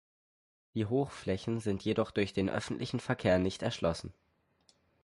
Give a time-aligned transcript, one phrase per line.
[0.73, 4.11] Die Hochflächen sind jedoch durch den öffentlichen Verkehr nicht erschlossen.